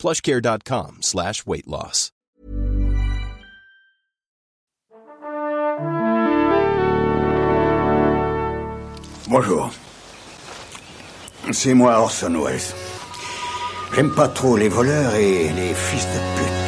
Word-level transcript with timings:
plushcare.com 0.00 0.98
slash 1.02 1.46
weight 1.46 1.66
loss. 1.66 2.10
Bonjour. 9.28 9.70
C'est 11.52 11.74
moi 11.74 12.00
Orson 12.00 12.34
Welles. 12.44 12.74
J'aime 13.94 14.12
pas 14.12 14.26
trop 14.26 14.56
les 14.56 14.68
voleurs 14.68 15.14
et 15.14 15.50
les 15.52 15.72
fils 15.72 16.04
de 16.04 16.18
pute. 16.36 16.59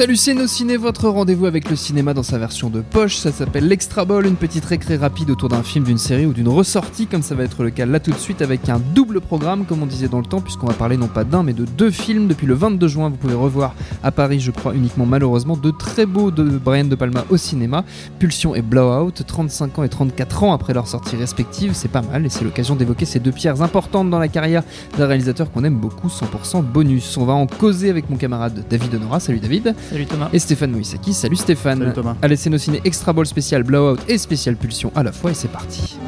Salut 0.00 0.16
ciné, 0.16 0.78
votre 0.78 1.10
rendez-vous 1.10 1.44
avec 1.44 1.68
le 1.68 1.76
cinéma 1.76 2.14
dans 2.14 2.22
sa 2.22 2.38
version 2.38 2.70
de 2.70 2.80
poche, 2.80 3.16
ça 3.16 3.32
s'appelle 3.32 3.68
l'Extra 3.68 4.06
Ball, 4.06 4.24
une 4.24 4.36
petite 4.36 4.64
récré 4.64 4.96
rapide 4.96 5.28
autour 5.28 5.50
d'un 5.50 5.62
film, 5.62 5.84
d'une 5.84 5.98
série 5.98 6.24
ou 6.24 6.32
d'une 6.32 6.48
ressortie, 6.48 7.06
comme 7.06 7.20
ça 7.20 7.34
va 7.34 7.44
être 7.44 7.62
le 7.62 7.68
cas 7.68 7.84
là 7.84 8.00
tout 8.00 8.10
de 8.10 8.16
suite 8.16 8.40
avec 8.40 8.70
un 8.70 8.80
double 8.94 9.20
programme, 9.20 9.66
comme 9.66 9.82
on 9.82 9.86
disait 9.86 10.08
dans 10.08 10.20
le 10.20 10.24
temps, 10.24 10.40
puisqu'on 10.40 10.68
va 10.68 10.72
parler 10.72 10.96
non 10.96 11.06
pas 11.06 11.24
d'un 11.24 11.42
mais 11.42 11.52
de 11.52 11.66
deux 11.66 11.90
films. 11.90 12.28
Depuis 12.28 12.46
le 12.46 12.54
22 12.54 12.88
juin, 12.88 13.10
vous 13.10 13.16
pouvez 13.16 13.34
revoir 13.34 13.74
à 14.02 14.10
Paris, 14.10 14.40
je 14.40 14.50
crois 14.50 14.74
uniquement 14.74 15.04
malheureusement, 15.04 15.54
de 15.54 15.70
très 15.70 16.06
beaux 16.06 16.30
de 16.30 16.44
Brian 16.44 16.84
De 16.84 16.94
Palma 16.94 17.26
au 17.28 17.36
cinéma, 17.36 17.84
Pulsion 18.18 18.54
et 18.54 18.62
Blowout, 18.62 19.12
35 19.12 19.80
ans 19.80 19.82
et 19.82 19.90
34 19.90 20.44
ans 20.44 20.54
après 20.54 20.72
leur 20.72 20.88
sortie 20.88 21.16
respective, 21.16 21.72
c'est 21.74 21.88
pas 21.88 22.00
mal 22.00 22.24
et 22.24 22.30
c'est 22.30 22.44
l'occasion 22.44 22.74
d'évoquer 22.74 23.04
ces 23.04 23.20
deux 23.20 23.32
pierres 23.32 23.60
importantes 23.60 24.08
dans 24.08 24.18
la 24.18 24.28
carrière 24.28 24.62
d'un 24.96 25.06
réalisateur 25.06 25.52
qu'on 25.52 25.62
aime 25.62 25.76
beaucoup, 25.76 26.08
100% 26.08 26.64
bonus. 26.64 27.18
On 27.18 27.26
va 27.26 27.34
en 27.34 27.46
causer 27.46 27.90
avec 27.90 28.08
mon 28.08 28.16
camarade 28.16 28.64
David 28.70 28.94
Honora, 28.94 29.20
salut 29.20 29.40
David. 29.40 29.74
Salut 29.90 30.06
Thomas. 30.06 30.28
Et 30.32 30.38
Stéphane 30.38 30.70
Moïsaki, 30.70 31.12
salut 31.12 31.34
Stéphane. 31.34 31.80
Salut 31.80 31.92
Thomas. 31.92 32.14
Allez, 32.22 32.36
c'est 32.36 32.48
nos 32.48 32.58
ciné 32.58 32.80
Extra 32.84 33.12
Ball 33.12 33.26
spécial 33.26 33.64
Blowout 33.64 33.98
et 34.06 34.18
spécial 34.18 34.54
Pulsion 34.54 34.92
à 34.94 35.02
la 35.02 35.10
fois 35.10 35.32
et 35.32 35.34
c'est 35.34 35.50
parti. 35.50 35.98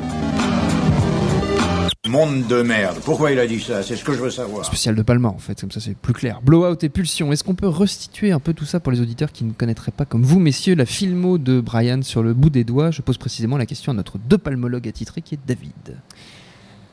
Monde 2.09 2.47
de 2.47 2.63
merde. 2.63 2.99
Pourquoi 3.05 3.33
il 3.33 3.41
a 3.41 3.47
dit 3.49 3.59
ça? 3.59 3.83
C'est 3.83 3.97
ce 3.97 4.05
que 4.05 4.13
je 4.13 4.21
veux 4.21 4.31
savoir. 4.31 4.65
Spécial 4.65 4.95
de 4.95 5.03
Palma 5.03 5.31
en 5.31 5.39
fait, 5.39 5.61
comme 5.61 5.73
ça 5.73 5.81
c'est 5.81 5.97
plus 5.97 6.13
clair. 6.13 6.41
Blowout 6.45 6.77
et 6.83 6.89
Pulsion, 6.89 7.33
est-ce 7.33 7.43
qu'on 7.43 7.57
peut 7.57 7.67
restituer 7.67 8.31
un 8.31 8.39
peu 8.39 8.55
tout 8.55 8.67
ça 8.67 8.79
pour 8.79 8.93
les 8.93 9.01
auditeurs 9.01 9.33
qui 9.33 9.43
ne 9.43 9.51
connaîtraient 9.51 9.91
pas 9.91 10.05
comme 10.05 10.23
vous 10.23 10.39
messieurs 10.39 10.77
la 10.77 10.87
filmo 10.87 11.39
de 11.39 11.61
Brian 11.61 12.03
sur 12.03 12.23
le 12.23 12.35
bout 12.35 12.51
des 12.51 12.63
doigts? 12.63 12.93
Je 12.93 13.03
pose 13.03 13.19
précisément 13.19 13.57
la 13.57 13.67
question 13.67 13.91
à 13.91 13.97
notre 13.97 14.19
deux 14.19 14.39
palmologue 14.39 14.87
attitré 14.87 15.23
qui 15.23 15.35
est 15.35 15.41
David. 15.45 15.97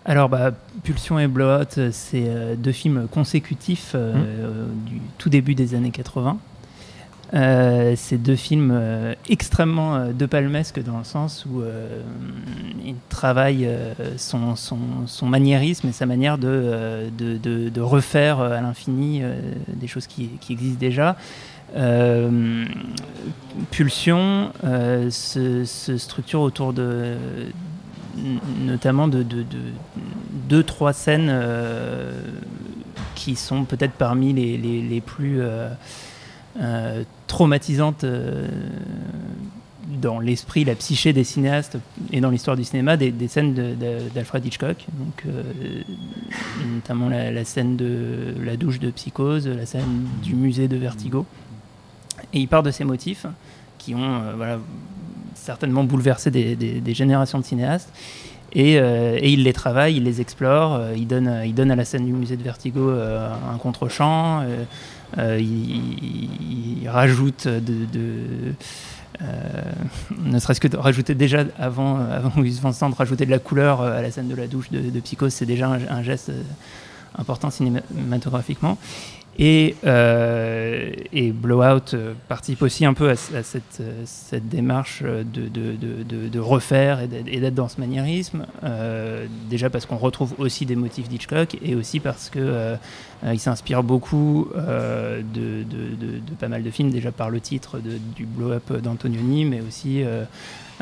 Alors, 0.06 0.28
bah, 0.28 0.54
Pulsion 0.84 1.20
et 1.20 1.28
Blowout, 1.28 1.78
euh, 1.78 1.90
c'est 1.92 2.24
euh, 2.26 2.56
deux 2.56 2.72
films 2.72 3.08
consécutifs 3.12 3.92
euh, 3.94 4.16
euh, 4.16 4.66
du 4.88 5.02
tout 5.20 5.30
début 5.30 5.54
des 5.54 5.76
années 5.76 5.92
80. 5.92 6.40
Euh, 7.34 7.94
c'est 7.96 8.18
deux 8.18 8.36
films 8.36 8.72
euh, 8.74 9.14
extrêmement 9.30 9.96
euh, 9.96 10.12
de 10.14 10.26
palmesque 10.26 10.82
dans 10.82 10.98
le 10.98 11.04
sens 11.04 11.46
où 11.46 11.62
euh, 11.62 12.02
il 12.84 12.96
travaille 13.10 13.68
euh, 13.68 13.94
son, 14.18 14.56
son, 14.56 14.80
son 15.06 15.28
maniérisme 15.28 15.90
et 15.90 15.92
sa 15.92 16.08
manière 16.08 16.40
de, 16.40 17.10
de, 17.20 17.82
refaire 17.82 18.40
à 18.40 18.62
l'infini 18.62 19.22
des 19.68 19.88
choses 19.88 20.08
qui, 20.08 20.32
existent 20.50 20.80
déjà. 20.80 21.16
Pulsion 23.72 24.52
se, 25.10 25.66
structure 25.98 26.42
autour 26.42 26.74
de 26.74 27.16
notamment 28.66 29.08
de, 29.08 29.24
de, 29.24 29.44
de 29.44 29.60
deux 30.50 30.64
trois 30.64 30.94
scènes 30.94 31.34
qui 33.16 33.36
sont 33.36 33.64
peut-être 33.64 33.94
parmi 33.94 34.34
les, 34.34 34.58
les 34.58 35.02
plus 35.02 35.42
euh, 36.62 37.04
traumatisantes 37.28 38.04
euh, 38.04 38.48
dans 40.02 40.20
l'esprit, 40.20 40.66
la 40.66 40.76
psyché 40.76 41.14
des 41.14 41.24
cinéastes 41.24 41.78
et 42.12 42.20
dans 42.20 42.30
l'histoire 42.30 42.58
du 42.58 42.66
cinéma, 42.66 42.98
des, 42.98 43.28
scènes 43.28 43.54
d'Alfred 44.14 44.46
Hitchcock, 44.46 44.86
donc 44.94 45.24
euh, 45.26 45.44
notamment 46.74 47.08
la, 47.08 47.46
scène 47.46 47.78
de 47.78 48.36
la 48.44 48.58
douche 48.58 48.80
de 48.80 48.92
Psychose, 48.92 49.48
la 49.48 49.66
scène 49.66 50.08
du 50.22 50.36
musée 50.36 50.68
de 50.68 50.76
Vertigo. 50.76 51.26
Et 52.34 52.40
il 52.40 52.48
part 52.48 52.64
de 52.64 52.72
ces 52.72 52.84
motifs 52.84 53.26
qui 53.78 53.96
ont 53.96 54.22
certainement 55.34 55.84
bouleversé 55.86 56.30
des, 56.30 56.94
générations 56.94 57.40
de 57.40 57.46
cinéastes. 57.46 57.92
Et, 58.54 58.76
il 59.24 59.44
les 59.44 59.54
travaille, 59.54 59.96
il 59.98 60.04
les 60.04 60.22
explore, 60.22 60.82
il, 60.96 61.08
donne, 61.08 61.42
il 61.46 61.56
donne 61.56 61.72
à 61.72 61.76
la 61.76 61.86
scène 61.86 62.06
du 62.06 62.14
musée 62.14 62.38
de 62.38 62.44
Vertigo 62.44 62.92
un 62.92 63.58
contre-champ, 63.58 64.44
il, 65.18 66.82
il- 66.82 66.90
rajoute 66.90 67.48
de... 67.48 68.54
euh, 69.22 69.26
ne 70.24 70.40
serait-ce 70.40 70.60
que 70.60 70.68
de 70.68 70.78
rajouter 70.78 71.14
déjà 71.14 71.44
avant, 71.58 72.00
euh, 72.00 72.18
avant 72.18 72.42
Gus 72.42 72.60
Van 72.60 72.72
rajouter 72.98 73.26
de 73.26 73.32
la 73.32 73.40
couleur 73.40 73.82
euh, 73.82 73.98
à 73.98 74.02
la 74.02 74.12
scène 74.12 74.28
de 74.28 74.36
la 74.36 74.48
douche 74.48 74.72
de, 74.72 74.80
de 74.90 75.00
Psychose, 75.02 75.34
c'est 75.34 75.46
déjà 75.46 75.68
un, 75.70 76.04
geste 76.04 76.30
euh, 76.30 76.42
important 77.18 77.50
cinématographiquement. 77.50 78.78
Et, 79.42 79.78
euh, 79.86 80.92
et 81.14 81.32
Blowout 81.32 81.94
euh, 81.94 82.14
participe 82.28 82.62
aussi 82.62 82.84
un 82.86 82.94
peu 82.94 83.08
à, 83.08 83.14
à 83.14 83.16
cette, 83.44 83.80
euh, 83.80 84.02
cette 84.04 84.50
démarche 84.50 85.02
de, 85.02 85.24
de, 85.24 85.76
de, 85.78 86.04
de- 86.04 86.28
de 86.28 86.40
refaire 86.40 87.00
et 87.00 87.08
d'être 87.08 87.56
dans 87.56 87.70
ce 87.70 87.80
maniérisme. 87.80 88.46
Euh, 88.66 89.28
déjà 89.50 89.70
parce 89.70 89.86
qu'on 89.86 89.96
retrouve 89.96 90.34
aussi 90.40 90.66
des 90.66 90.76
motifs 90.76 91.08
d'Hitchcock 91.08 91.56
et 91.64 91.74
aussi 91.76 92.02
parce 92.02 92.30
que 92.30 92.40
euh, 92.40 92.76
s'inspire 93.38 93.82
beaucoup 93.82 94.50
de, 94.54 95.64
pas 96.38 96.50
mal 96.50 96.62
de 96.62 96.70
films, 96.70 96.90
déjà 96.92 97.14
par 97.14 97.30
le 97.30 97.40
titre 97.40 97.80
du 98.18 98.26
Blow-up 98.26 98.74
d'Antonioni, 98.82 99.46
mais 99.46 99.62
aussi 99.62 100.04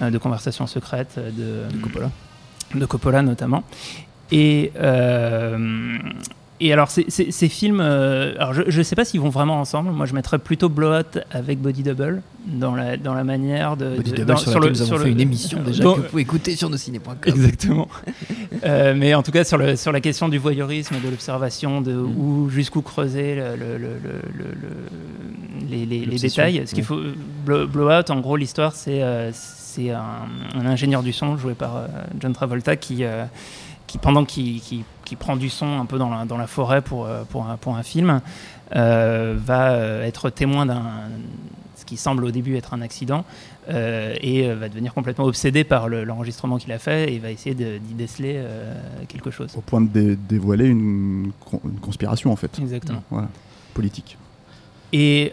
de 0.02 0.18
Conversations 0.18 0.66
secrètes 0.66 1.20
de, 1.20 1.64
Coppola. 1.82 2.10
de 2.74 2.86
Coppola 2.86 3.22
notamment. 3.22 3.64
Et, 4.32 4.72
et 6.60 6.74
alors, 6.74 6.90
ces, 6.90 7.06
ces- 7.10 7.32
ces 7.32 7.50
films, 7.50 7.80
euh, 7.82 8.34
alors 8.38 8.54
je 8.54 8.78
ne 8.78 8.84
sais 8.84 8.96
pas 8.96 9.06
s'ils 9.06 9.20
vont 9.20 9.30
vraiment 9.30 9.60
ensemble. 9.60 9.92
Moi, 9.92 10.06
je 10.06 10.14
mettrais 10.14 10.40
plutôt 10.40 10.70
Blowout 10.70 11.20
avec 11.32 11.60
Body 11.62 11.84
Double 11.84 12.22
dans 12.48 12.76
la, 12.76 12.98
dans 12.98 13.14
la 13.14 13.24
manière 13.24 13.78
de. 13.78 13.96
Body 13.98 14.12
de- 14.12 14.16
Double 14.18 14.28
dans- 14.28 14.38
sur, 14.38 14.60
nous 14.60 14.66
avons 14.66 14.76
sur 14.86 15.00
fait 15.02 15.12
une 15.12 15.20
émission 15.20 15.60
déjà 15.64 15.84
dans- 15.84 15.94
que 15.96 16.00
vous 16.02 16.08
pouvez 16.08 16.22
écouter 16.24 16.56
sur 16.56 16.70
nosciné.com. 16.70 17.16
Exactement. 17.26 17.88
Euh, 18.66 18.96
mais 18.98 19.14
en 19.14 19.22
tout 19.22 19.32
cas, 19.32 19.44
sur, 19.44 19.58
le, 19.60 19.76
sur 19.76 19.92
la 19.92 20.02
question 20.02 20.30
du 20.30 20.40
voyeurisme, 20.40 20.96
de 21.04 21.10
l'observation, 21.10 21.80
de 21.80 21.92
Mm. 21.94 22.18
où 22.18 22.50
jusqu'où 22.50 22.82
creuser 22.82 23.36
le, 23.36 23.56
le- 23.56 23.78
le- 23.78 24.00
le- 24.34 24.46
le- 24.46 25.68
les, 25.70 25.86
les- 25.86 26.00
les 26.00 26.06
L'obsession, 26.08 26.44
détails. 26.44 26.68
Ce 26.68 26.74
qu'il 26.74 26.84
faut, 26.84 27.00
Blow- 27.46 27.68
Blowout, 27.68 28.10
en 28.10 28.20
gros, 28.20 28.36
l'histoire, 28.36 28.74
c'est 28.74 29.04
euh, 29.04 29.32
un, 29.90 30.60
un 30.60 30.66
ingénieur 30.66 31.04
du 31.04 31.14
son 31.14 31.38
joué 31.38 31.54
par 31.54 31.76
euh, 31.78 31.88
John 32.20 32.34
Travolta 32.34 32.76
qui, 32.78 33.04
qui 33.88 33.98
pendant 33.98 34.26
qu'il 34.26 34.60
qui, 34.62 34.84
qui 35.06 35.16
prend 35.16 35.36
du 35.38 35.50
son 35.50 35.80
un 35.80 35.86
peu 35.86 35.98
dans 35.98 36.10
la, 36.10 36.26
dans 36.26 36.38
la 36.38 36.48
forêt 36.48 36.82
pour, 36.82 37.06
euh, 37.06 37.24
pour, 37.30 37.46
un, 37.50 37.58
pour 37.58 37.76
un 37.76 37.84
film, 37.84 38.22
euh, 38.76 39.36
va 39.38 39.70
euh, 39.72 40.04
être 40.06 40.30
témoin 40.30 40.66
d'un 40.66 40.84
ce 41.78 41.86
qui 41.86 41.96
semble 41.96 42.26
au 42.26 42.32
début 42.32 42.58
être 42.58 42.74
un 42.74 42.82
accident 42.82 43.24
euh, 43.70 44.14
et 44.20 44.52
va 44.54 44.68
devenir 44.68 44.94
complètement 44.94 45.24
obsédé 45.26 45.64
par 45.64 45.88
le- 45.88 46.04
l'enregistrement 46.04 46.58
qu'il 46.58 46.72
a 46.74 46.80
fait 46.80 47.14
et 47.14 47.20
va 47.20 47.32
essayer 47.32 47.56
d'y 47.56 47.94
déceler 47.94 48.34
euh, 48.38 48.74
quelque 49.08 49.32
chose. 49.32 49.56
Au 49.56 49.62
point 49.62 49.80
de 49.80 49.88
dé- 49.88 50.16
dévoiler 50.18 50.66
une, 50.66 51.32
con- 51.46 51.62
une 51.64 51.80
conspiration, 51.80 52.32
en 52.32 52.36
fait. 52.36 52.60
Exactement. 52.60 53.04
Voilà. 53.10 53.30
Politique. 53.74 54.18
Et, 54.92 55.32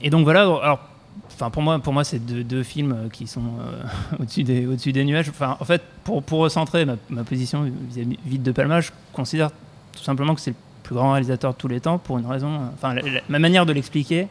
et 0.00 0.10
donc 0.10 0.24
voilà, 0.24 0.40
alors, 0.42 0.80
enfin 1.28 1.50
pour 1.50 1.62
moi, 1.62 1.78
pour 1.78 1.92
moi 1.92 2.04
c'est 2.04 2.18
deux, 2.18 2.62
films 2.62 3.08
qui 3.12 3.26
sont 3.26 3.42
euh, 3.60 3.82
au-dessus 4.20 4.92
des, 4.92 5.04
nuages. 5.04 5.28
Enfin, 5.28 5.56
en 5.58 5.64
fait, 5.64 5.82
pour, 6.04 6.22
pour 6.22 6.40
recentrer 6.40 6.84
ma, 6.84 7.24
position 7.24 7.70
vis-à-vis 7.88 8.38
de 8.38 8.52
Palma, 8.52 8.80
je 8.80 8.90
considère 9.12 9.50
tout 9.92 10.02
simplement 10.02 10.34
que 10.34 10.40
c'est 10.40 10.50
le 10.50 10.56
plus 10.82 10.94
grand 10.94 11.12
réalisateur 11.12 11.52
de 11.52 11.58
tous 11.58 11.68
les 11.68 11.80
temps 11.80 11.98
pour 11.98 12.18
une 12.18 12.26
raison. 12.26 12.54
euh, 12.54 12.66
Enfin, 12.74 12.94
ma 13.28 13.38
manière 13.38 13.66
de 13.66 13.72
l'expliquer, 13.72 14.28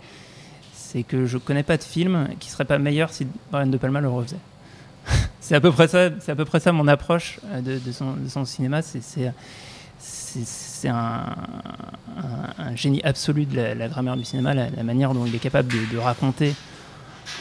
c'est 0.73 1.03
que 1.03 1.25
je 1.25 1.37
connais 1.37 1.63
pas 1.63 1.77
de 1.77 1.83
film 1.83 2.29
qui 2.39 2.49
serait 2.49 2.65
pas 2.65 2.79
meilleur 2.79 3.11
si 3.11 3.27
Brian 3.51 3.67
De 3.67 3.77
Palma 3.77 4.01
le 4.01 4.09
refaisait. 4.09 4.37
c'est 5.39 5.55
à 5.55 5.61
peu 5.61 5.71
près 5.71 5.87
ça, 5.87 6.05
à 6.05 6.35
peu 6.35 6.45
près 6.45 6.59
ça 6.59 6.71
mon 6.71 6.87
approche 6.87 7.39
euh, 7.45 7.61
de, 7.61 7.79
de 7.79 7.91
son, 7.91 8.13
de 8.13 8.27
son 8.27 8.45
cinéma. 8.45 8.81
C'est, 8.81 9.01
c'est, 10.43 10.89
un, 10.89 11.25
génie 12.75 13.01
absolu 13.03 13.45
de 13.45 13.59
la, 13.59 13.87
grammaire 13.87 14.17
du 14.17 14.23
cinéma, 14.23 14.53
la, 14.53 14.83
manière 14.83 15.13
dont 15.13 15.25
il 15.25 15.35
est 15.35 15.39
capable 15.39 15.71
de, 15.91 15.97
raconter 15.97 16.53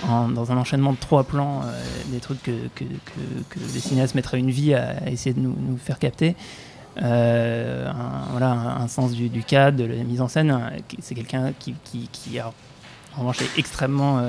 dans 0.07 0.53
un 0.53 0.57
enchaînement 0.57 0.93
de 0.93 0.99
trois 0.99 1.25
plans 1.25 1.63
euh, 1.65 1.83
des 2.13 2.21
trucs 2.21 2.43
que, 2.43 2.69
que, 2.75 2.85
que- 2.85 3.59
que 4.29 4.37
une 4.37 4.51
vie 4.51 4.75
à, 4.75 5.09
essayer 5.11 5.35
de 5.35 5.41
nous, 5.41 5.77
faire 5.79 5.99
capter. 5.99 6.37
euh, 7.03 7.89
un, 7.91 8.31
voilà, 8.31 8.51
un, 8.53 8.89
sens 8.89 9.13
du, 9.13 9.43
cadre, 9.43 9.79
de 9.79 9.85
la 9.85 10.05
mise 10.05 10.21
en 10.21 10.29
scène. 10.29 10.73
C'est 11.01 11.15
quelqu'un 11.15 11.53
qui, 11.59 12.41
en 13.17 13.21
revanche, 13.21 13.43
est 13.43 13.59
extrêmement 13.59 14.23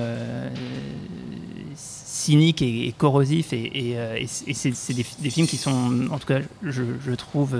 cynique 1.76 2.62
et, 2.62 2.94
corrosif. 2.98 3.54
Et, 3.54 3.96
c'est 4.28 4.94
des, 4.94 5.30
films 5.30 5.48
qui 5.48 5.58
sont, 5.58 6.08
en 6.12 6.18
tout 6.20 6.28
cas, 6.28 6.40
je 6.64 7.14
trouve 7.14 7.56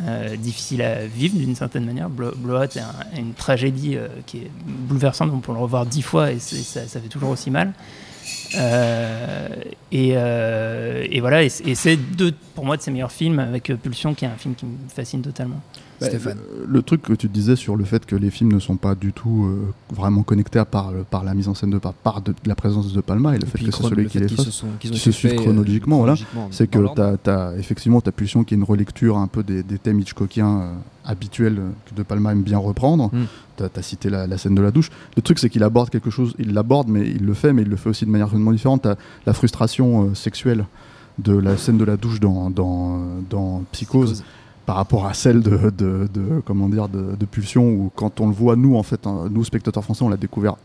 euh, 0.00 0.36
difficile 0.36 0.82
à 0.82 1.06
vivre 1.06 1.36
d'une 1.36 1.56
certaine 1.56 1.84
manière. 1.84 2.08
Blowout 2.08 2.76
est, 2.76 3.18
une 3.18 3.34
tragédie 3.34 3.96
euh, 3.96 4.06
qui 4.26 4.38
est 4.38 4.50
bouleversante, 4.64 5.30
on 5.32 5.40
peut 5.40 5.52
le 5.52 5.58
revoir 5.58 5.86
dix 5.86 6.02
fois 6.02 6.30
et 6.30 6.38
ça, 6.38 6.82
fait 6.86 7.08
toujours 7.08 7.30
aussi 7.30 7.50
mal. 7.50 7.72
Euh, 8.56 9.48
et, 9.90 10.10
et, 10.10 11.20
voilà, 11.20 11.42
et, 11.42 11.48
c'est 11.48 11.96
deux, 11.96 12.32
pour 12.54 12.64
moi 12.64 12.76
de 12.76 12.82
ses 12.82 12.92
meilleurs 12.92 13.10
films 13.10 13.40
avec 13.40 13.72
Pulsion, 13.82 14.14
qui 14.14 14.24
est 14.24 14.28
un 14.28 14.36
film 14.36 14.54
qui 14.54 14.66
me 14.66 14.76
fascine 14.88 15.22
totalement. 15.22 15.60
Bah, 16.00 16.06
le, 16.68 16.82
truc 16.82 17.02
que 17.02 17.12
tu 17.12 17.28
disais 17.28 17.56
sur 17.56 17.76
le 17.76 17.84
fait 17.84 18.06
que 18.06 18.14
les 18.14 18.30
films 18.30 18.52
ne 18.52 18.60
sont 18.60 18.76
pas 18.76 18.94
du 18.94 19.12
tout 19.12 19.46
euh, 19.46 19.72
vraiment 19.92 20.22
connectés 20.22 20.58
à 20.58 20.64
part, 20.64 20.92
par 21.10 21.24
la 21.24 21.34
mise 21.34 21.48
en 21.48 21.54
scène 21.54 21.70
de 21.70 21.78
par, 21.78 21.92
par 21.92 22.22
de, 22.22 22.34
la 22.46 22.54
présence 22.54 22.92
de 22.92 23.00
Palma 23.00 23.34
et 23.34 23.38
le 23.38 23.46
fait 23.46 23.58
que 23.58 23.70
c'est 23.70 23.82
celui 23.82 24.06
qui 24.06 24.18
les 24.18 24.28
fait, 24.28 24.36
qui 24.78 24.96
se, 24.96 25.10
suivent 25.10 25.32
euh, 25.32 25.36
chronologiquement, 25.36 25.98
voilà, 25.98 26.14
c'est 26.50 26.68
que 26.68 26.78
tu 26.94 27.30
as, 27.30 27.54
effectivement 27.58 28.00
ta 28.00 28.12
pulsion 28.12 28.44
qui 28.44 28.54
est 28.54 28.56
une 28.56 28.64
relecture 28.64 29.16
un 29.16 29.26
peu 29.26 29.42
des, 29.42 29.62
thèmes 29.78 29.98
Hitchcockiens 30.00 30.60
euh, 30.60 30.72
habituels 31.04 31.60
que 31.86 31.94
De 31.94 32.02
Palma 32.02 32.32
aime 32.32 32.42
bien 32.42 32.58
reprendre. 32.58 33.10
Hmm. 33.12 33.24
Tu 33.56 33.64
as, 33.64 33.82
cité 33.82 34.08
la, 34.08 34.38
scène 34.38 34.54
de 34.54 34.62
la 34.62 34.70
douche. 34.70 34.90
Le 35.16 35.22
truc, 35.22 35.40
c'est 35.40 35.50
qu'il 35.50 35.64
aborde 35.64 35.90
quelque 35.90 36.10
chose, 36.10 36.34
il 36.38 36.54
l'aborde, 36.54 36.88
mais 36.88 37.08
il 37.08 37.24
le 37.24 37.34
fait, 37.34 37.52
mais 37.52 37.62
il 37.62 37.68
le 37.68 37.76
fait 37.76 37.88
aussi 37.88 38.06
de 38.06 38.10
manière 38.10 38.28
complètement 38.28 38.52
différente. 38.52 38.86
La 39.26 39.32
frustration 39.32 40.14
sexuelle 40.14 40.64
de 41.18 41.36
la 41.36 41.56
scène 41.56 41.76
de 41.76 41.84
la 41.84 41.96
douche 41.96 42.20
dans, 42.20 42.50
dans, 42.50 43.00
dans 43.28 43.64
Psychose 43.72 44.22
par 44.68 44.76
rapport 44.76 45.06
à 45.06 45.14
celle 45.14 45.40
de, 45.40 45.70
de, 45.70 46.42
comment 46.44 46.68
dire 46.68 46.90
de, 46.90 47.24
Pulsion 47.24 47.70
où 47.70 47.90
quand 47.96 48.20
on 48.20 48.26
le 48.26 48.34
voit 48.34 48.54
nous 48.54 48.76
en 48.76 48.82
fait 48.82 49.06
hein, 49.06 49.26
nous 49.30 49.42
spectateurs 49.42 49.82
français 49.82 50.02
on 50.02 50.10
l'a 50.10 50.18
découvert 50.18 50.56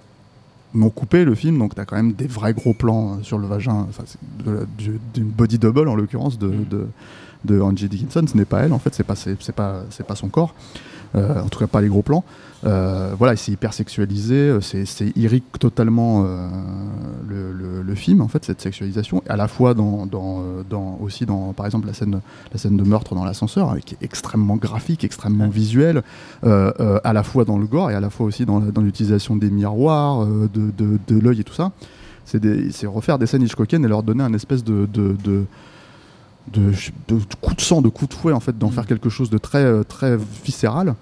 non 0.73 0.89
coupé 0.89 1.23
le 1.23 1.33
film 1.35 1.57
donc 1.57 1.73
tu 1.73 1.79
as 1.79 1.85
quand 1.85 1.95
même 1.95 2.11
des 2.11 2.27
vrais 2.27 2.53
gros 2.53 2.73
plans 2.73 3.23
sur 3.23 3.37
le 3.37 3.47
vagin 3.47 3.87
enfin 3.87 4.03
d'une 5.13 5.29
body 5.29 5.57
double 5.57 5.87
en 5.87 5.95
l'occurrence 5.95 6.37
de, 6.37 6.47
mm. 6.47 6.87
De, 7.45 7.55
de 7.55 7.61
Angie 7.61 7.89
Dickinson 7.89 8.25
ce 8.27 8.37
n'est 8.37 8.45
pas 8.45 8.61
elle 8.61 8.73
en 8.73 8.79
fait 8.79 8.93
c'est 8.93 9.03
pas 9.03 9.15
c'est 9.15 9.55
pas 9.55 9.83
c'est 9.89 10.05
pas 10.05 10.15
son 10.15 10.29
corps 10.29 10.53
euh, 11.15 11.41
en 11.41 11.47
tout 11.47 11.59
cas 11.59 11.67
pas 11.67 11.81
les 11.81 11.89
gros 11.89 12.01
plans. 12.01 12.23
Euh, 12.65 13.13
voilà, 13.17 13.35
c'est 13.35 13.51
hyper 13.51 13.73
sexualisé, 13.73 14.35
euh, 14.35 14.61
c'est 14.61 15.17
irrique 15.17 15.59
totalement 15.59 16.25
le, 17.27 17.95
film 17.95 18.21
en 18.21 18.27
fait 18.27 18.43
cette 18.43 18.59
sexualisation, 18.59 19.21
à 19.29 19.37
la 19.37 19.47
fois 19.47 19.75
dans, 19.75 20.07
dans, 20.07 20.97
aussi 20.99 21.27
dans 21.27 21.53
par 21.53 21.67
exemple 21.67 21.85
la 21.85 21.93
scène 21.93 22.21
la 22.51 22.57
scène 22.57 22.75
de 22.75 22.83
meurtre 22.83 23.13
dans 23.13 23.23
l'ascenseur 23.23 23.75
qui 23.85 23.93
est 23.93 24.03
extrêmement 24.03 24.55
graphique, 24.55 25.03
extrêmement 25.03 25.47
visuel, 25.47 26.01
à 26.43 27.13
la 27.13 27.23
fois 27.23 27.45
dans 27.45 27.59
le 27.59 27.67
gore 27.67 27.91
et 27.91 27.95
à 27.95 27.99
la 27.99 28.09
fois 28.09 28.25
aussi 28.25 28.45
dans, 28.45 28.59
l'utilisation 28.81 29.35
des 29.35 29.51
miroirs, 29.51 30.25
de, 30.25 30.71
de, 31.07 31.19
l'œil 31.19 31.41
et 31.41 31.43
tout 31.43 31.53
ça. 31.53 31.71
C'est 32.25 32.87
refaire 32.87 33.19
des 33.19 33.27
scènes 33.27 33.43
Hitchcockiennes 33.43 33.85
et 33.85 33.89
leur 33.89 34.01
donner 34.01 34.23
un 34.23 34.33
espèce 34.33 34.63
de, 34.63 34.87
de, 34.91 35.15
de 35.23 35.45
de, 36.51 36.71
de, 37.07 37.19
coups 37.41 37.57
de 37.57 37.61
sang, 37.61 37.81
de 37.81 37.89
coups 37.89 38.09
de 38.09 38.15
fouet, 38.15 38.33
en 38.33 38.39
fait, 38.39 38.57
d'en 38.57 38.69
mm. 38.69 38.73
faire 38.73 38.85
quelque 38.85 39.09
chose 39.09 39.29
de 39.29 39.37
très, 39.37 39.63
euh, 39.63 39.83
très 39.83 40.17
viscéral. 40.43 40.95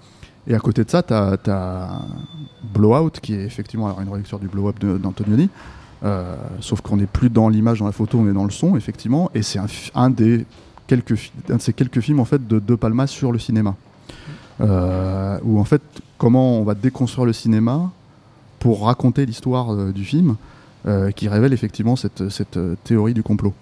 Et 0.46 0.54
à 0.54 0.58
côté 0.58 0.84
de 0.84 0.90
ça, 0.90 1.02
tu 1.02 1.12
as, 1.14 2.02
Blowout, 2.74 3.10
qui 3.20 3.34
est 3.34 3.44
effectivement 3.44 3.86
alors, 3.86 4.00
une 4.00 4.08
relecture 4.08 4.38
du 4.38 4.48
Blow-Up 4.48 4.78
d'Antonioni. 4.80 5.48
Euh, 6.04 6.34
sauf 6.60 6.80
qu'on 6.80 6.96
n'est 6.96 7.06
plus 7.06 7.30
dans 7.30 7.48
l'image, 7.48 7.78
dans 7.78 7.86
la 7.86 7.92
photo, 7.92 8.18
on 8.18 8.28
est 8.28 8.32
dans 8.32 8.44
le 8.44 8.50
son, 8.50 8.76
effectivement. 8.76 9.30
Et 9.34 9.42
c'est 9.42 9.60
un, 9.94 10.10
des 10.10 10.46
quelques, 10.88 11.30
un 11.48 11.56
de 11.56 11.62
ces 11.62 11.72
quelques 11.72 12.00
films 12.00 12.18
en 12.18 12.24
fait, 12.24 12.44
de 12.46 12.58
De 12.58 12.74
Palma 12.74 13.06
sur 13.06 13.30
le 13.30 13.38
cinéma. 13.38 13.76
Euh, 14.60 15.38
où 15.44 15.60
en 15.60 15.64
fait, 15.64 15.82
comment 16.18 16.58
on 16.58 16.64
va 16.64 16.74
déconstruire 16.74 17.26
le 17.26 17.32
cinéma 17.32 17.90
pour 18.58 18.84
raconter 18.84 19.26
l'histoire 19.26 19.92
du 19.92 20.04
film, 20.04 20.36
qui 21.14 21.28
révèle 21.28 21.52
effectivement 21.52 21.94
cette, 21.94 22.28
cette 22.28 22.58
théorie 22.82 23.14
du 23.14 23.22
complot. 23.22 23.54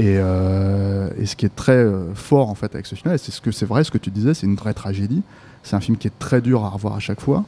Euh, 0.00 1.10
et, 1.18 1.26
ce 1.26 1.36
qui 1.36 1.46
est 1.46 1.54
très 1.54 1.72
euh, 1.72 2.14
fort 2.14 2.48
en 2.48 2.54
fait 2.54 2.74
avec 2.74 2.86
ce 2.86 2.94
film, 2.94 3.16
c'est 3.18 3.30
ce 3.30 3.40
que 3.40 3.50
c'est 3.50 3.66
vrai, 3.66 3.84
ce 3.84 3.90
que 3.90 3.98
tu 3.98 4.10
disais, 4.10 4.34
c'est 4.34 4.46
une 4.46 4.56
vraie 4.56 4.74
tragédie. 4.74 5.22
C'est 5.62 5.76
un 5.76 5.80
film 5.80 5.96
qui 5.96 6.06
est 6.06 6.18
très 6.18 6.40
dur 6.40 6.64
à 6.64 6.70
revoir 6.70 6.94
à 6.94 7.00
chaque 7.00 7.20
fois 7.20 7.44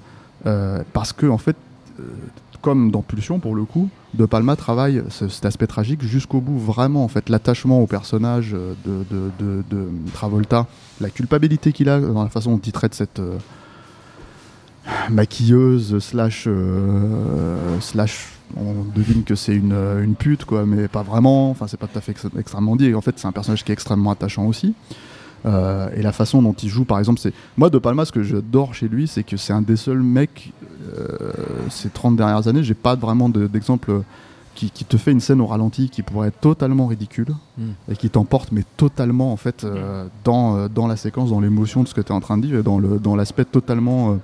euh, 0.47 0.83
parce 0.93 1.13
que 1.13 1.27
en 1.27 1.39
fait, 1.39 1.57
comme 2.61 2.91
dans 2.91 3.03
Pulsion 3.03 3.39
pour 3.39 3.55
le 3.55 3.65
coup, 3.65 3.89
De 4.15 4.27
Palma 4.27 4.57
travaille 4.57 5.03
cet 5.09 5.45
aspect 5.45 5.67
tragique 5.67 6.03
jusqu'au 6.03 6.41
bout. 6.41 6.59
Vraiment 6.59 7.05
en 7.05 7.09
fait, 7.09 7.29
l'attachement 7.29 7.81
au 7.81 7.87
personnage 7.87 8.53
de, 8.53 9.05
de, 9.11 9.63
de, 9.71 9.89
Travolta, 10.13 10.67
la 11.01 11.11
culpabilité 11.11 11.73
qu'il 11.73 11.89
a 11.89 12.01
dans 12.01 12.23
la 12.23 12.29
façon 12.29 12.53
dont 12.53 12.63
il 12.65 12.73
traite 12.73 12.95
cette 12.95 13.21
maquilleuse 15.11 15.99
slash 16.01 16.49
slash 17.81 18.29
on 18.57 18.85
devine 18.95 19.25
que 19.25 19.35
c'est 19.35 19.55
une, 19.55 19.73
euh, 19.73 20.03
une, 20.03 20.15
pute, 20.15 20.45
quoi, 20.45 20.67
mais 20.67 20.89
pas 20.89 21.03
vraiment. 21.03 21.51
Enfin, 21.51 21.67
c'est 21.67 21.77
pas 21.77 21.87
tout 21.87 21.99
à 21.99 22.01
fait 22.01 22.15
extrêmement 22.39 22.77
dit. 22.77 22.95
en 22.95 23.01
fait, 23.01 23.19
c'est 23.19 23.27
un 23.27 23.33
personnage 23.33 23.65
qui 23.65 23.73
est 23.73 23.75
extrêmement 23.75 24.11
attachant 24.11 24.47
aussi. 24.47 24.75
Euh, 25.45 25.89
et 25.97 26.03
la 26.03 26.13
façon 26.13 26.41
dont 26.41 26.53
il 26.53 26.69
joue, 26.69 26.85
par 26.85 26.99
exemple, 26.99 27.21
c'est. 27.21 27.33
Moi, 27.57 27.71
De 27.71 27.79
Palma, 27.79 28.05
ce 28.05 28.13
que 28.13 28.23
j'adore 28.23 28.75
chez 28.75 28.89
lui, 28.89 29.09
c'est 29.09 29.25
que 29.25 29.37
c'est 29.37 29.53
un 29.53 29.63
des 29.63 29.77
seuls 29.77 30.03
mecs, 30.03 30.53
euh, 30.97 31.33
ces 31.69 31.89
30 31.89 32.17
dernières 32.17 32.47
années, 32.47 32.63
j'ai 32.63 32.75
pas 32.75 32.95
vraiment 32.95 33.29
d'exemple 33.29 34.03
qui, 34.55 34.71
te 34.71 34.97
fait 34.97 35.11
une 35.11 35.21
scène 35.21 35.41
au 35.41 35.47
ralenti 35.47 35.89
qui 35.89 36.03
pourrait 36.03 36.29
être 36.29 36.39
totalement 36.39 36.87
ridicule 36.87 37.35
hmm. 37.59 37.71
et 37.91 37.97
qui 37.97 38.11
t'emporte, 38.11 38.53
mais 38.53 38.63
totalement, 38.77 39.33
en 39.33 39.37
fait, 39.37 39.67
dans, 40.23 40.69
dans 40.69 40.87
la 40.87 40.97
séquence, 40.97 41.31
dans 41.31 41.41
l'émotion 41.41 41.83
de 41.83 41.89
ce 41.89 41.95
que 41.95 42.01
tu 42.01 42.09
es 42.09 42.15
en 42.15 42.21
train 42.21 42.39
de 42.39 42.47
dire, 42.47 42.63
dans 42.63 43.17
l'aspect 43.17 43.45
totalement 43.45 44.19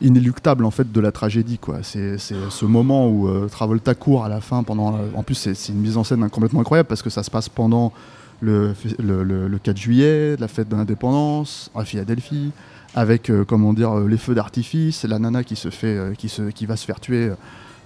inéluctable 0.00 0.64
en 0.64 0.70
fait 0.70 0.90
de 0.90 1.00
la 1.00 1.12
tragédie 1.12 1.58
quoi. 1.58 1.78
C'est 1.82 2.18
ce 2.18 2.64
moment 2.64 3.08
où 3.08 3.28
euh, 3.28 3.48
Travolta 3.48 3.94
court 3.94 4.24
à 4.24 4.28
la 4.28 4.40
fin 4.40 4.62
pendant. 4.62 4.98
En 5.14 5.22
plus 5.22 5.34
c'est 5.34 5.72
une 5.72 5.80
mise 5.80 5.96
en 5.96 6.04
scène 6.04 6.28
complètement 6.30 6.60
incroyable 6.60 6.88
parce 6.88 7.02
que 7.02 7.10
ça 7.10 7.22
se 7.22 7.30
passe 7.30 7.48
pendant 7.48 7.92
le, 8.40 8.74
le, 8.98 9.58
4 9.58 9.76
juillet, 9.76 10.36
la 10.38 10.48
fête 10.48 10.68
de 10.68 10.76
l'indépendance 10.76 11.70
à 11.74 11.84
Philadelphie, 11.84 12.52
avec 12.94 13.30
euh, 13.30 13.44
comment 13.44 13.72
dire 13.72 13.98
euh, 13.98 14.08
les 14.08 14.18
feux 14.18 14.34
d'artifice, 14.34 15.04
la 15.04 15.18
nana 15.18 15.42
qui 15.42 15.56
se 15.56 15.70
fait 15.70 16.16
qui 16.16 16.28
se 16.28 16.42
qui 16.50 16.66
va 16.66 16.76
se 16.76 16.84
faire 16.84 17.00
tuer. 17.00 17.30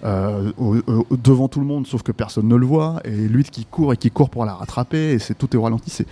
devant 0.02 1.48
tout 1.48 1.60
le 1.60 1.66
monde, 1.66 1.86
sauf 1.86 2.02
que 2.02 2.12
personne 2.12 2.48
ne 2.48 2.56
le 2.56 2.66
voit, 2.66 3.00
et 3.04 3.28
lui 3.28 3.44
qui 3.44 3.64
court 3.64 3.92
et 3.92 3.96
qui 3.96 4.10
court 4.10 4.30
pour 4.30 4.44
la 4.44 4.54
rattraper, 4.54 5.12
et 5.12 5.18
c'est 5.18 5.34
tout 5.34 5.48
est 5.52 5.56
au 5.56 5.62
ralenti. 5.62 6.04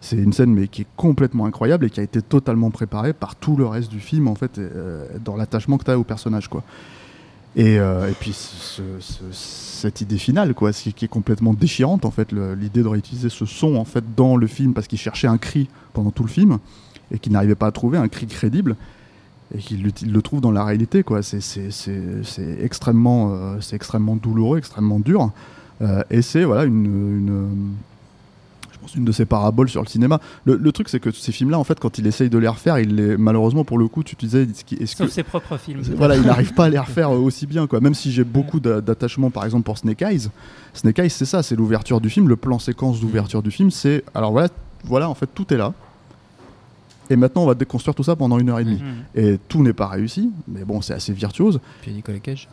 C'est 0.00 0.16
une 0.16 0.32
scène 0.32 0.52
mais 0.52 0.68
qui 0.68 0.82
est 0.82 0.86
complètement 0.96 1.46
incroyable 1.46 1.86
et 1.86 1.90
qui 1.90 2.00
a 2.00 2.02
été 2.02 2.22
totalement 2.22 2.70
préparée 2.70 3.12
par 3.12 3.36
tout 3.36 3.56
le 3.56 3.66
reste 3.66 3.90
du 3.90 4.00
film 4.00 4.28
en 4.28 4.34
fait, 4.34 4.58
euh, 4.58 5.06
dans 5.24 5.36
l'attachement 5.36 5.78
que 5.78 5.84
tu 5.84 5.90
as 5.90 5.98
au 5.98 6.04
personnage 6.04 6.48
quoi. 6.48 6.62
Et, 7.56 7.78
euh, 7.78 8.10
et 8.10 8.12
puis 8.12 8.36
cette 9.32 10.00
idée 10.02 10.18
finale 10.18 10.54
quoi, 10.54 10.72
qui 10.72 11.04
est 11.04 11.08
complètement 11.08 11.54
déchirante 11.54 12.04
en 12.04 12.10
fait, 12.10 12.32
l'idée 12.32 12.82
de 12.82 12.88
réutiliser 12.88 13.28
ce 13.28 13.46
son 13.46 13.76
en 13.76 13.84
fait 13.84 14.04
dans 14.14 14.36
le 14.36 14.46
film 14.46 14.74
parce 14.74 14.86
qu'il 14.86 14.98
cherchait 14.98 15.28
un 15.28 15.38
cri 15.38 15.68
pendant 15.92 16.10
tout 16.10 16.22
le 16.22 16.28
film 16.28 16.58
et 17.10 17.18
qu'il 17.18 17.32
n'arrivait 17.32 17.54
pas 17.54 17.68
à 17.68 17.72
trouver 17.72 17.98
un 17.98 18.08
cri 18.08 18.26
crédible 18.26 18.76
et 19.54 19.58
qu'il 19.58 19.82
le 19.82 20.22
trouve 20.22 20.40
dans 20.40 20.50
la 20.50 20.64
réalité. 20.64 21.04
C'est 21.22 22.58
extrêmement, 22.60 23.32
euh, 23.32 23.60
extrêmement 23.72 24.16
douloureux, 24.16 24.58
extrêmement 24.58 25.00
dur. 25.00 25.30
et 26.10 26.20
c'est 26.20 26.44
voilà 26.44 26.64
une 26.64 27.76
une 28.94 29.04
de 29.04 29.12
ses 29.12 29.24
paraboles 29.24 29.68
sur 29.68 29.82
le 29.82 29.88
cinéma. 29.88 30.20
Le, 30.44 30.72
truc, 30.72 30.88
c'est 30.88 31.00
que 31.00 31.10
ces 31.10 31.32
films-là, 31.32 31.58
en 31.58 31.64
fait, 31.64 31.80
quand 31.80 31.98
il 31.98 32.06
essaye 32.06 32.30
de 32.30 32.38
les 32.38 32.48
refaire, 32.48 32.78
il 32.78 32.94
les, 32.94 33.16
malheureusement, 33.16 33.64
pour 33.64 33.78
le 33.78 33.88
coup, 33.88 34.02
tu 34.02 34.16
disais. 34.16 34.42
Est-ce 34.42 34.96
Sauf 34.96 35.06
que, 35.06 35.12
ses 35.12 35.22
propres 35.22 35.56
films. 35.56 35.82
Voilà, 35.96 36.16
il 36.16 36.22
n'arrive 36.22 36.54
pas 36.54 36.66
à 36.66 36.68
les 36.68 36.78
refaire 36.78 37.10
aussi 37.10 37.46
bien, 37.46 37.66
quoi. 37.66 37.80
Même 37.80 37.94
si 37.94 38.12
j'ai 38.12 38.24
beaucoup 38.24 38.60
d'attachement, 38.60 39.30
par 39.30 39.44
exemple, 39.44 39.64
pour 39.64 39.78
Snake 39.78 40.02
Eyes. 40.02 40.28
Snake 40.74 40.98
Eyes, 40.98 41.10
c'est 41.10 41.24
ça, 41.24 41.42
c'est 41.42 41.56
l'ouverture 41.56 42.00
du 42.00 42.10
film, 42.10 42.28
le 42.28 42.36
plan 42.36 42.58
séquence 42.58 43.00
d'ouverture 43.00 43.42
du 43.42 43.50
film. 43.50 43.70
C'est. 43.70 44.04
Alors 44.14 44.32
voilà, 44.32 44.48
voilà, 44.84 45.08
en 45.08 45.14
fait, 45.14 45.28
tout 45.34 45.52
est 45.52 45.56
là. 45.56 45.72
Et 47.08 47.16
maintenant, 47.16 47.44
on 47.44 47.46
va 47.46 47.54
déconstruire 47.54 47.94
tout 47.94 48.02
ça 48.02 48.16
pendant 48.16 48.38
une 48.38 48.50
heure 48.50 48.58
et 48.58 48.64
demie. 48.64 48.82
Mhm. 48.82 49.04
Et 49.14 49.38
tout 49.48 49.62
n'est 49.62 49.72
pas 49.72 49.86
réussi, 49.86 50.30
mais 50.48 50.64
bon, 50.64 50.80
c'est 50.80 50.94
assez 50.94 51.12
virtuose. 51.12 51.60
Puis 51.82 51.92
Nicolas 51.92 52.18
Cage 52.18 52.48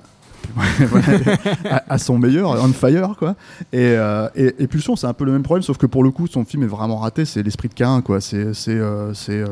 à, 1.88 1.98
son 1.98 2.18
meilleur, 2.18 2.52
on 2.52 2.74
fire 2.74 3.16
quoi. 3.18 3.36
Et, 3.72 3.96
euh, 3.98 4.28
et, 4.36 4.68
Pulsion, 4.68 4.96
c'est 4.96 5.08
un 5.08 5.14
peu 5.14 5.26
le 5.26 5.32
même 5.32 5.44
problème, 5.44 5.64
sauf 5.64 5.78
que 5.78 5.86
pour 5.86 6.04
le 6.04 6.12
coup, 6.12 6.28
son 6.28 6.46
film 6.46 6.64
est 6.64 6.68
vraiment 6.68 6.98
raté. 6.98 7.26
C'est 7.26 7.44
l'esprit 7.44 7.70
de 7.70 7.74
Cain, 7.74 8.02
quoi. 8.02 8.22
C'est, 8.22 8.54
c'est, 8.54 8.72
euh, 8.72 9.14
euh, 9.30 9.48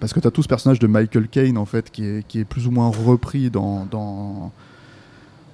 parce 0.00 0.12
que 0.12 0.20
tu 0.20 0.26
as 0.26 0.30
tout 0.30 0.42
ce 0.42 0.48
personnage 0.48 0.78
de 0.78 0.86
Michael 0.86 1.28
Caine 1.28 1.58
en 1.58 1.66
fait, 1.66 1.90
qui 1.90 2.04
est, 2.04 2.26
qui 2.26 2.40
est 2.40 2.44
plus 2.44 2.66
ou 2.66 2.70
moins 2.70 2.90
repris 2.90 3.50
dans, 3.50 3.86
dans... 3.86 4.52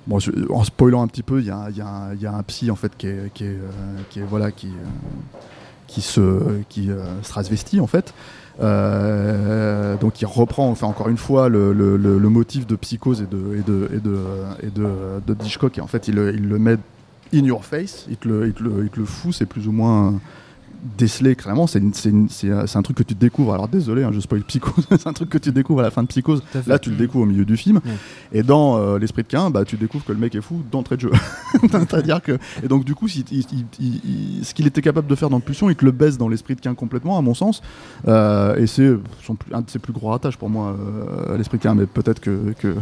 Bon, 0.09 0.19
en 0.51 0.65
spoilant 0.65 1.03
un 1.03 1.07
petit 1.07 1.23
peu, 1.23 1.41
il 1.41 1.47
y 1.47 1.51
a, 1.51 1.69
y, 1.71 1.77
y 2.21 2.27
a, 2.27 2.35
un 2.35 2.43
psy 2.43 2.71
en 2.73 2.77
fait 2.77 2.97
qui 2.97 3.07
est, 3.07 3.33
qui 3.33 3.45
est, 3.45 3.59
qui 4.11 4.19
est 4.19 4.25
voilà 4.25 4.51
qui 4.51 4.69
qui 5.87 6.01
se 6.01 6.61
qui 6.69 6.87
se 6.87 7.29
transvestit 7.29 7.79
en 7.79 7.87
fait 7.87 8.13
euh, 8.61 9.97
donc 9.97 10.21
il 10.21 10.27
reprend 10.27 10.69
enfin 10.69 10.87
encore 10.87 11.09
une 11.09 11.17
fois 11.17 11.49
le, 11.49 11.73
motif 12.29 12.67
de 12.67 12.77
psychose 12.77 13.23
et 13.23 13.27
de 13.27 13.89
et 14.63 14.69
et 15.79 15.81
en 15.81 15.87
fait 15.87 16.09
il, 16.09 16.15
le 16.15 16.59
met 16.59 16.77
in 17.35 17.45
your 17.45 17.65
face. 17.65 18.07
Il 18.09 18.17
te 18.17 18.29
le, 18.29 18.47
il 18.47 18.53
te 18.53 18.63
le, 18.63 18.85
il 18.85 18.91
te 18.91 19.01
le 19.01 19.07
fout. 19.07 19.35
C'est 19.35 19.47
plus 19.47 19.69
ou 19.69 19.73
moins 19.73 20.15
déceler 20.83 21.37
clairement, 21.37 21.67
c'est 21.67 21.81
un 21.81 22.83
truc 22.83 22.97
que 22.97 23.03
tu 23.03 23.15
découvres. 23.15 23.55
Alors 23.55 23.69
désolé, 23.69 24.03
hein, 24.03 24.11
je 24.13 24.21
spoil 24.21 24.43
Psychose, 24.43 24.87
c'est 24.91 25.07
un 25.07 25.13
truc 25.13 25.31
que 25.31 25.39
tu 25.39 25.53
découvres 25.53 25.81
à 25.81 25.85
la 25.85 25.91
fin 25.91 26.03
de 26.03 26.09
Psychose. 26.09 26.43
Là, 26.67 26.79
tu 26.79 26.91
le 26.91 26.97
découvres 26.97 27.25
au 27.25 27.27
milieu 27.27 27.45
du 27.45 27.57
film. 27.57 27.81
Et 28.33 28.43
dans 28.43 28.79
euh, 28.79 28.99
l'esprit 28.99 29.23
de 29.23 29.29
Cain, 29.29 29.51
bah, 29.51 29.65
tu 29.65 29.77
découvres 29.77 30.05
que 30.05 30.13
le 30.13 30.19
mec 30.19 30.35
est 30.35 30.41
fou 30.41 30.63
d'entrée 30.71 30.97
de 30.97 31.03
jeu. 31.03 31.13
C'est-à-dire 31.71 32.21
que 32.21 32.39
et 32.63 32.69
donc 32.69 32.85
du 32.85 32.95
coup, 32.95 33.09
si, 33.09 33.25
ce 34.43 34.55
qu'il 34.55 34.67
était 34.67 34.83
capable 34.83 35.07
de 35.07 35.15
faire 35.15 35.31
dans 35.31 35.41
Pulsion, 35.41 35.71
il 35.71 35.77
te 35.77 35.85
le 35.85 35.93
baisse 35.93 36.19
dans 36.19 36.29
l'esprit 36.29 36.55
de 36.57 36.61
Cain 36.61 36.75
complètement, 36.75 37.19
à 37.19 37.23
mon 37.23 37.35
sens. 37.35 37.63
Euh, 38.09 38.57
et 38.57 38.67
c'est 38.67 38.91
un 39.53 39.61
de 39.61 39.71
ses 39.71 39.79
plus 39.79 39.93
gros 39.93 40.09
ratages 40.09 40.37
pour 40.37 40.51
moi, 40.51 40.77
euh, 40.79 41.37
l'esprit 41.37 41.59
de 41.59 41.63
Cain. 41.63 41.75
Mais 41.75 41.87
peut-être 41.87 42.21
que, 42.21 42.55
que, 42.59 42.75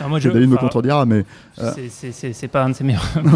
David 0.00 0.50
me 0.50 0.56
contredira, 0.56 1.06
mais 1.06 1.24
c'est 1.56 2.48
pas 2.48 2.64
un 2.64 2.70
de 2.70 2.74
ses 2.74 2.84
meilleurs 2.84 3.04
films, 3.06 3.30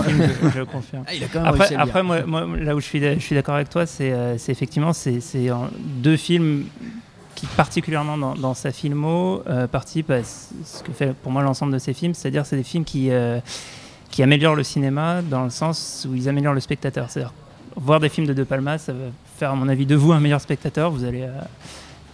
je, 0.54 0.62
confirme. 0.62 1.04
Ah, 1.34 1.48
après, 1.48 1.74
après 1.74 2.02
moi, 2.02 2.20
là 2.58 2.76
où 2.76 2.80
je 2.80 2.84
suis, 2.84 3.00
je 3.00 3.18
suis 3.18 3.34
d'accord 3.34 3.54
avec 3.54 3.70
toi, 3.70 3.86
c'est 3.86 4.09
effectivement 4.48 4.92
c'est 4.92 5.20
deux 6.02 6.16
films 6.16 6.64
qui 7.40 7.46
particulièrement 7.46 8.18
dans, 8.34 8.54
sa 8.54 8.70
filmo 8.70 9.42
euh, 9.48 9.66
participe 9.66 10.10
à 10.10 10.22
ce 10.22 10.82
que 10.82 10.92
fait 10.92 11.14
pour 11.14 11.32
moi 11.32 11.42
l'ensemble 11.42 11.72
de 11.72 11.78
ses 11.78 11.94
films, 11.94 12.14
c'est-à-dire 12.14 12.44
c'est 12.44 12.56
des 12.56 12.62
films 12.62 12.84
qui, 12.84 13.10
euh, 13.10 13.40
qui 14.10 14.22
améliorent 14.22 14.56
le 14.56 14.62
cinéma 14.62 15.22
dans 15.22 15.44
le 15.44 15.50
sens 15.50 16.06
où 16.08 16.14
ils 16.14 16.28
améliorent 16.28 16.54
le 16.54 16.60
spectateur. 16.60 17.08
C'est-à-dire 17.08 17.32
voir 17.76 18.00
des 18.00 18.08
films 18.08 18.26
de 18.26 18.34
De 18.34 18.44
Palma, 18.44 18.78
ça 18.78 18.92
va 18.92 19.06
faire 19.38 19.52
à 19.52 19.54
mon 19.54 19.68
avis 19.68 19.86
de 19.86 19.94
vous 19.94 20.12
un 20.12 20.20
meilleur 20.20 20.40
spectateur. 20.40 20.90
Vous 20.90 21.04
allez 21.04 21.22
euh, 21.22 21.30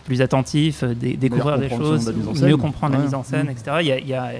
plus 0.04 0.22
attentif, 0.22 0.84
découvrir 0.84 1.58
des 1.58 1.68
choses, 1.68 2.14
mieux 2.40 2.56
comprendre 2.56 2.96
la 2.96 3.02
mise 3.02 3.14
en 3.14 3.24
scène, 3.24 3.48
etc. 3.50 3.78
Il 3.80 3.86
y 3.88 3.92
a, 3.92 3.98
il 3.98 4.06
y 4.06 4.14
a, 4.14 4.30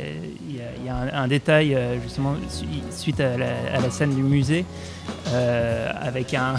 il 0.48 0.86
y 0.86 0.88
a 0.88 1.20
un, 1.20 1.26
détail 1.26 1.76
justement 2.04 2.36
suite 2.92 3.18
à 3.18 3.36
la, 3.36 3.48
à 3.75 3.80
la, 3.80 3.90
scène 3.90 4.14
du 4.14 4.22
musée 4.22 4.64
avec 5.34 6.34
un 6.34 6.54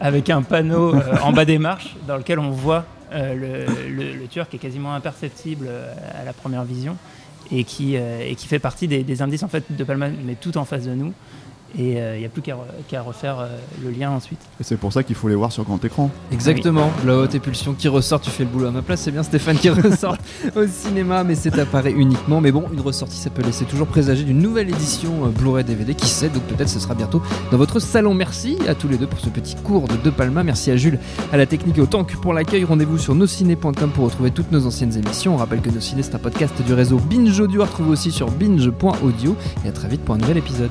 avec 0.00 0.30
un 0.30 0.42
panneau 0.42 0.94
en 1.22 1.32
bas 1.32 1.44
des 1.44 1.58
marches 1.58 1.96
dans 2.06 2.16
lequel 2.16 2.38
on 2.38 2.50
voit 2.50 2.84
euh, 3.12 3.66
le, 3.88 4.12
le, 4.14 4.26
Turc 4.28 4.54
est 4.54 4.58
quasiment 4.58 4.94
imperceptible 4.94 5.66
euh, 5.68 5.92
à 6.20 6.24
la 6.24 6.32
première 6.32 6.64
vision 6.64 6.96
et 7.50 7.64
qui, 7.64 7.96
euh, 7.96 8.20
et 8.24 8.36
qui 8.36 8.46
fait 8.46 8.60
partie 8.60 8.86
des, 8.86 9.02
des, 9.02 9.22
indices 9.22 9.42
en 9.42 9.48
fait 9.48 9.64
de 9.68 9.84
Palma, 9.84 10.08
mais 10.08 10.36
tout 10.36 10.56
en 10.56 10.64
face 10.64 10.84
de 10.84 10.94
nous 10.94 11.12
et 11.78 11.92
il 11.92 11.98
euh, 11.98 12.18
n'y 12.18 12.24
a 12.24 12.28
plus 12.28 12.42
qu'à 12.42 13.02
refaire 13.02 13.38
euh, 13.40 13.48
le 13.82 13.90
lien 13.90 14.10
ensuite. 14.10 14.40
Et 14.60 14.64
c'est 14.64 14.76
pour 14.76 14.92
ça 14.92 15.02
qu'il 15.02 15.14
faut 15.14 15.28
les 15.28 15.34
voir 15.34 15.52
sur 15.52 15.64
grand 15.64 15.82
écran. 15.84 16.10
Exactement, 16.32 16.90
la 17.04 17.16
haute 17.16 17.34
épulsion 17.34 17.74
qui 17.74 17.88
ressort, 17.88 18.20
tu 18.20 18.30
fais 18.30 18.44
le 18.44 18.50
boulot 18.50 18.66
à 18.66 18.70
ma 18.70 18.82
place, 18.82 19.02
c'est 19.02 19.10
bien 19.10 19.22
Stéphane 19.22 19.56
qui 19.56 19.70
ressort 19.70 20.16
au 20.56 20.66
cinéma, 20.66 21.24
mais 21.24 21.34
c'est 21.34 21.58
appareil 21.58 21.94
uniquement. 21.96 22.40
Mais 22.40 22.52
bon, 22.52 22.64
une 22.72 22.80
ressortie, 22.80 23.16
ça 23.16 23.30
peut 23.30 23.42
laisser 23.42 23.64
toujours 23.64 23.86
présager 23.86 24.24
d'une 24.24 24.40
nouvelle 24.40 24.68
édition 24.68 25.26
euh, 25.26 25.28
Blu-ray 25.28 25.64
DVD, 25.64 25.94
qui 25.94 26.08
sait, 26.08 26.28
donc 26.28 26.42
peut-être 26.44 26.68
ce 26.68 26.80
sera 26.80 26.94
bientôt 26.94 27.22
dans 27.50 27.58
votre 27.58 27.78
salon. 27.78 28.14
Merci 28.14 28.58
à 28.66 28.74
tous 28.74 28.88
les 28.88 28.96
deux 28.96 29.06
pour 29.06 29.20
ce 29.20 29.28
petit 29.28 29.54
cours 29.56 29.86
de 29.88 29.96
De 29.96 30.10
Palma, 30.10 30.42
merci 30.42 30.70
à 30.70 30.76
Jules, 30.76 30.98
à 31.32 31.36
la 31.36 31.46
technique 31.46 31.78
et 31.78 31.80
au 31.80 31.86
tank 31.86 32.16
pour 32.16 32.32
l'accueil. 32.32 32.64
Rendez-vous 32.64 32.98
sur 32.98 33.14
nosciné.com 33.14 33.90
pour 33.90 34.04
retrouver 34.04 34.30
toutes 34.30 34.50
nos 34.52 34.66
anciennes 34.66 34.96
émissions. 34.96 35.34
On 35.34 35.36
rappelle 35.36 35.60
que 35.60 35.70
Nos 35.70 35.80
Ciné, 35.80 36.02
c'est 36.02 36.14
un 36.14 36.18
podcast 36.18 36.54
du 36.62 36.74
réseau 36.74 36.98
Binge 36.98 37.38
Audio, 37.40 37.62
retrouvé 37.62 37.90
aussi 37.90 38.10
sur 38.10 38.30
binge.audio. 38.30 39.36
Et 39.64 39.68
à 39.68 39.72
très 39.72 39.88
vite 39.88 40.02
pour 40.02 40.14
un 40.14 40.18
nouvel 40.18 40.38
épisode. 40.38 40.70